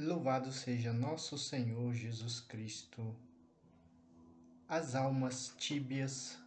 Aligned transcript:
Louvado 0.00 0.52
seja 0.52 0.92
nosso 0.92 1.36
Senhor 1.36 1.92
Jesus 1.92 2.38
Cristo. 2.38 3.16
As 4.68 4.94
almas 4.94 5.52
tíbias, 5.58 6.38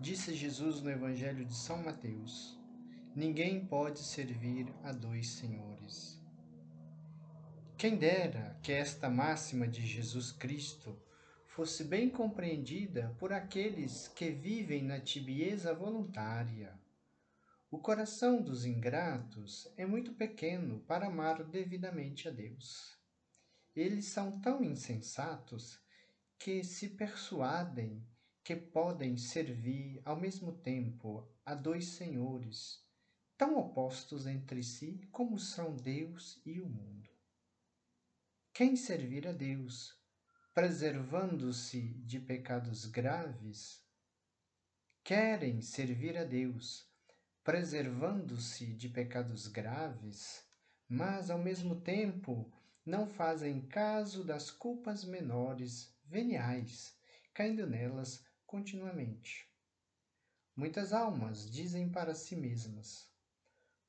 disse 0.00 0.34
Jesus 0.34 0.80
no 0.80 0.90
Evangelho 0.90 1.44
de 1.44 1.54
São 1.54 1.82
Mateus: 1.82 2.58
Ninguém 3.14 3.66
pode 3.66 3.98
servir 3.98 4.66
a 4.82 4.92
dois 4.92 5.28
senhores. 5.28 6.18
Quem 7.76 7.96
dera 7.96 8.58
que 8.62 8.72
esta 8.72 9.10
máxima 9.10 9.68
de 9.68 9.86
Jesus 9.86 10.32
Cristo 10.32 10.98
fosse 11.44 11.84
bem 11.84 12.08
compreendida 12.08 13.14
por 13.18 13.30
aqueles 13.30 14.08
que 14.08 14.30
vivem 14.30 14.82
na 14.82 14.98
tibieza 14.98 15.74
voluntária 15.74 16.72
o 17.74 17.78
coração 17.80 18.40
dos 18.40 18.64
ingratos 18.64 19.66
é 19.76 19.84
muito 19.84 20.14
pequeno 20.14 20.78
para 20.86 21.08
amar 21.08 21.42
devidamente 21.42 22.28
a 22.28 22.30
Deus. 22.30 22.96
Eles 23.74 24.04
são 24.04 24.40
tão 24.40 24.62
insensatos 24.62 25.80
que 26.38 26.62
se 26.62 26.90
persuadem 26.90 28.06
que 28.44 28.54
podem 28.54 29.16
servir 29.16 30.00
ao 30.04 30.14
mesmo 30.14 30.52
tempo 30.52 31.28
a 31.44 31.52
dois 31.52 31.86
senhores, 31.86 32.80
tão 33.36 33.58
opostos 33.58 34.24
entre 34.24 34.62
si 34.62 35.00
como 35.10 35.36
são 35.36 35.74
Deus 35.74 36.40
e 36.46 36.60
o 36.60 36.68
mundo. 36.68 37.10
Quem 38.52 38.76
servir 38.76 39.26
a 39.26 39.32
Deus, 39.32 40.00
preservando-se 40.54 41.80
de 42.04 42.20
pecados 42.20 42.84
graves, 42.84 43.84
querem 45.02 45.60
servir 45.60 46.16
a 46.16 46.22
Deus, 46.22 46.93
preservando-se 47.44 48.72
de 48.72 48.88
pecados 48.88 49.48
graves, 49.48 50.42
mas 50.88 51.28
ao 51.28 51.38
mesmo 51.38 51.78
tempo 51.78 52.50
não 52.86 53.06
fazem 53.06 53.60
caso 53.60 54.24
das 54.24 54.50
culpas 54.50 55.04
menores, 55.04 55.94
veniais, 56.06 56.98
caindo 57.34 57.66
nelas 57.66 58.24
continuamente. 58.46 59.46
Muitas 60.56 60.94
almas 60.94 61.50
dizem 61.50 61.90
para 61.90 62.14
si 62.14 62.34
mesmas: 62.34 63.12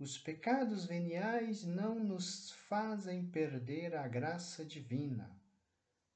os 0.00 0.18
pecados 0.18 0.84
veniais 0.84 1.62
não 1.62 1.94
nos 1.94 2.50
fazem 2.50 3.24
perder 3.24 3.94
a 3.94 4.08
graça 4.08 4.64
divina, 4.64 5.30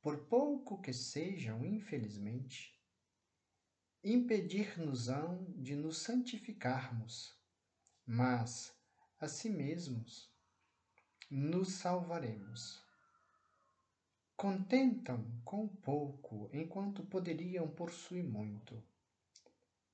por 0.00 0.24
pouco 0.24 0.80
que 0.80 0.92
sejam, 0.94 1.66
infelizmente 1.66 2.75
impedir-nos-ão 4.02 5.44
de 5.56 5.74
nos 5.74 5.98
santificarmos, 5.98 7.34
mas 8.06 8.72
a 9.18 9.28
si 9.28 9.50
mesmos 9.50 10.30
nos 11.30 11.72
salvaremos. 11.72 12.84
Contentam 14.36 15.40
com 15.44 15.66
pouco 15.66 16.48
enquanto 16.52 17.04
poderiam 17.06 17.68
possuir 17.68 18.22
muito. 18.22 18.82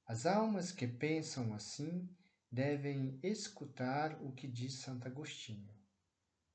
As 0.05 0.27
almas 0.27 0.73
que 0.73 0.87
pensam 0.87 1.55
assim 1.55 2.09
devem 2.51 3.19
escutar 3.23 4.21
o 4.23 4.33
que 4.33 4.47
diz 4.47 4.75
Santo 4.75 5.07
Agostinho. 5.07 5.73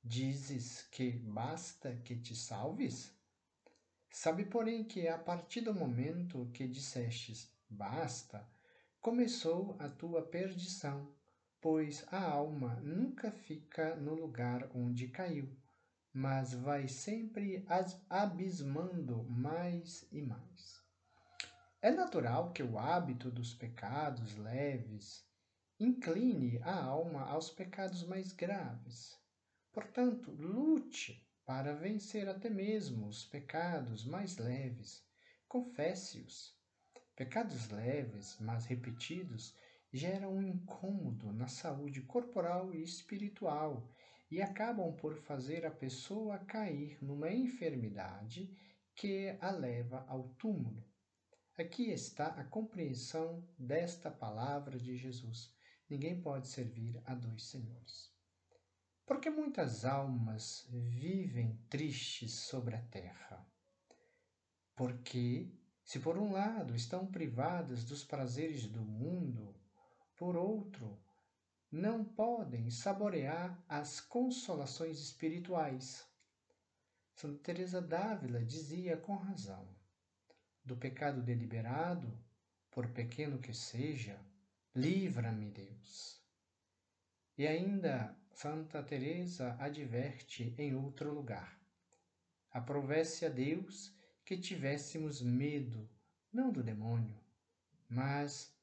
Dizes 0.04 0.82
que 0.82 1.10
basta 1.10 1.96
que 1.96 2.14
te 2.14 2.36
salves? 2.36 3.17
Sabe, 4.10 4.44
porém, 4.44 4.84
que 4.84 5.06
a 5.06 5.18
partir 5.18 5.60
do 5.60 5.74
momento 5.74 6.50
que 6.52 6.66
dissestes 6.66 7.48
basta, 7.68 8.48
começou 9.00 9.76
a 9.78 9.88
tua 9.88 10.22
perdição, 10.22 11.14
pois 11.60 12.04
a 12.10 12.22
alma 12.22 12.76
nunca 12.76 13.30
fica 13.30 13.94
no 13.96 14.14
lugar 14.14 14.70
onde 14.74 15.08
caiu, 15.08 15.54
mas 16.12 16.54
vai 16.54 16.88
sempre 16.88 17.64
abismando 18.08 19.24
mais 19.24 20.06
e 20.10 20.22
mais. 20.22 20.82
É 21.80 21.90
natural 21.90 22.52
que 22.52 22.62
o 22.62 22.78
hábito 22.78 23.30
dos 23.30 23.54
pecados 23.54 24.36
leves 24.36 25.24
incline 25.78 26.58
a 26.62 26.74
alma 26.82 27.22
aos 27.22 27.50
pecados 27.50 28.02
mais 28.02 28.32
graves. 28.32 29.16
Portanto, 29.72 30.32
lute 30.32 31.27
para 31.48 31.72
vencer 31.72 32.28
até 32.28 32.50
mesmo 32.50 33.06
os 33.06 33.24
pecados 33.24 34.04
mais 34.04 34.36
leves. 34.36 35.02
Confesse-os. 35.48 36.54
Pecados 37.16 37.70
leves, 37.70 38.36
mas 38.38 38.66
repetidos, 38.66 39.56
geram 39.90 40.34
um 40.34 40.42
incômodo 40.42 41.32
na 41.32 41.48
saúde 41.48 42.02
corporal 42.02 42.74
e 42.74 42.82
espiritual 42.82 43.90
e 44.30 44.42
acabam 44.42 44.94
por 44.94 45.16
fazer 45.22 45.64
a 45.64 45.70
pessoa 45.70 46.38
cair 46.40 46.98
numa 47.02 47.32
enfermidade 47.32 48.54
que 48.94 49.34
a 49.40 49.50
leva 49.50 50.04
ao 50.06 50.28
túmulo. 50.34 50.84
Aqui 51.56 51.90
está 51.90 52.26
a 52.26 52.44
compreensão 52.44 53.42
desta 53.58 54.10
palavra 54.10 54.78
de 54.78 54.98
Jesus. 54.98 55.50
Ninguém 55.88 56.20
pode 56.20 56.46
servir 56.46 57.00
a 57.06 57.14
dois 57.14 57.44
senhores. 57.44 58.17
Porque 59.08 59.30
muitas 59.30 59.86
almas 59.86 60.66
vivem 60.68 61.56
tristes 61.70 62.40
sobre 62.40 62.76
a 62.76 62.82
terra? 62.88 63.42
Porque, 64.76 65.50
se 65.82 65.98
por 65.98 66.18
um 66.18 66.30
lado 66.30 66.76
estão 66.76 67.06
privadas 67.06 67.84
dos 67.84 68.04
prazeres 68.04 68.66
do 68.66 68.84
mundo, 68.84 69.58
por 70.14 70.36
outro, 70.36 71.02
não 71.72 72.04
podem 72.04 72.70
saborear 72.70 73.58
as 73.66 73.98
consolações 73.98 75.00
espirituais. 75.00 76.06
Santa 77.14 77.42
Teresa 77.42 77.80
d'Ávila 77.80 78.44
dizia 78.44 78.98
com 78.98 79.16
razão: 79.16 79.74
do 80.62 80.76
pecado 80.76 81.22
deliberado, 81.22 82.22
por 82.70 82.86
pequeno 82.88 83.38
que 83.38 83.54
seja, 83.54 84.20
livra-me, 84.74 85.50
Deus. 85.50 86.22
E 87.38 87.46
ainda 87.46 88.14
Santa 88.40 88.80
Teresa 88.84 89.56
adverte 89.58 90.54
em 90.56 90.72
outro 90.72 91.12
lugar. 91.12 91.60
Aprovesse 92.52 93.26
a 93.26 93.28
Deus 93.28 93.92
que 94.24 94.38
tivéssemos 94.38 95.20
medo, 95.20 95.90
não 96.32 96.52
do 96.52 96.62
demônio, 96.62 97.20
mas 97.88 98.56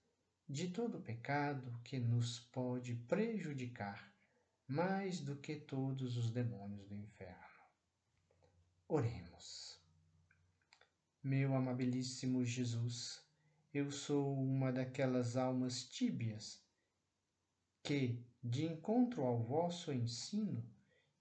de 0.47 0.69
todo 0.69 1.01
pecado 1.01 1.77
que 1.83 1.99
nos 1.99 2.39
pode 2.39 2.95
prejudicar 3.05 4.15
mais 4.65 5.19
do 5.19 5.35
que 5.35 5.57
todos 5.57 6.15
os 6.15 6.31
demônios 6.31 6.87
do 6.87 6.95
inferno. 6.95 7.65
Oremos. 8.87 9.77
Meu 11.21 11.53
amabilíssimo 11.53 12.45
Jesus, 12.45 13.21
eu 13.73 13.91
sou 13.91 14.41
uma 14.41 14.71
daquelas 14.71 15.35
almas 15.35 15.83
tíbias 15.83 16.64
que, 17.85 18.19
de 18.43 18.65
encontro 18.65 19.21
ao 19.21 19.37
vosso 19.37 19.93
ensino, 19.93 20.67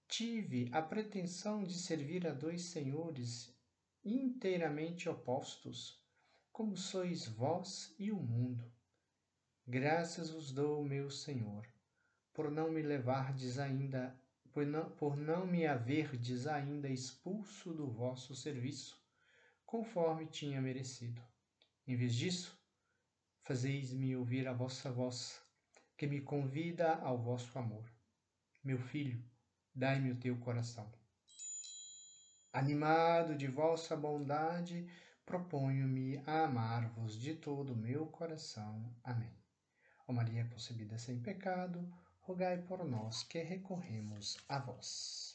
tive 0.07 0.67
a 0.71 0.81
pretensão 0.81 1.63
de 1.63 1.75
servir 1.75 2.25
a 2.25 2.33
dois 2.33 2.63
senhores 2.63 3.55
inteiramente 4.03 5.07
opostos, 5.07 6.03
como 6.51 6.75
sois 6.75 7.27
vós 7.27 7.93
e 7.99 8.11
o 8.11 8.15
mundo. 8.15 8.65
Graças 9.67 10.31
vos 10.31 10.51
dou, 10.51 10.83
meu 10.83 11.11
Senhor, 11.11 11.67
por 12.33 12.49
não 12.49 12.71
me 12.71 12.81
levardes 12.81 13.59
ainda, 13.59 14.19
por 14.51 14.65
não, 14.65 14.89
por 14.89 15.15
não 15.15 15.45
me 15.45 15.67
haverdes 15.67 16.47
ainda 16.47 16.89
expulso 16.89 17.75
do 17.75 17.85
vosso 17.87 18.33
serviço, 18.33 18.99
conforme 19.67 20.25
tinha 20.25 20.59
merecido. 20.59 21.21
Em 21.85 21.95
vez 21.95 22.15
disso, 22.15 22.59
fazeis-me 23.43 24.15
ouvir 24.15 24.47
a 24.47 24.53
vossa 24.53 24.91
voz, 24.91 25.44
que 25.97 26.07
me 26.07 26.21
convida 26.21 26.95
ao 26.95 27.17
vosso 27.17 27.57
amor. 27.57 27.89
Meu 28.63 28.79
filho, 28.79 29.23
dai-me 29.73 30.11
o 30.11 30.19
teu 30.19 30.37
coração. 30.37 30.91
Animado 32.51 33.35
de 33.35 33.47
vossa 33.47 33.95
bondade, 33.95 34.89
proponho-me 35.25 36.17
a 36.25 36.45
amar-vos 36.45 37.19
de 37.19 37.33
todo 37.35 37.73
o 37.73 37.77
meu 37.77 38.07
coração. 38.07 38.95
Amém. 39.03 39.35
Ó 40.07 40.13
Maria 40.13 40.45
concebida 40.45 40.97
sem 40.97 41.19
pecado, 41.19 41.91
rogai 42.21 42.57
por 42.61 42.85
nós 42.85 43.23
que 43.23 43.41
recorremos 43.41 44.37
a 44.47 44.59
vós. 44.59 45.34